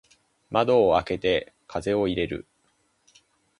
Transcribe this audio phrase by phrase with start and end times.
[0.49, 2.47] 窓を開けて風を入れる。